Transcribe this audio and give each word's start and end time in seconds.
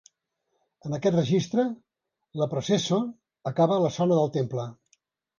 En 0.87 0.93
aquest 0.97 1.17
registre 1.17 1.65
la 2.41 2.47
processo 2.53 2.97
acaba 3.51 3.77
a 3.77 3.83
la 3.83 3.91
zona 3.99 4.17
del 4.21 4.33
temple. 4.39 4.65